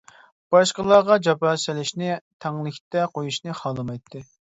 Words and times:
باشقىلارغا 0.53 1.17
جاپا 1.27 1.51
سېلىشنى، 1.63 2.07
تەڭلىكتە 2.45 3.05
قۇيۇشنى 3.19 3.55
خالىمايتتى. 3.61 4.23